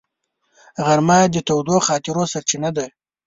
[0.85, 2.85] غرمه د تودو خاطرو سرچینه ده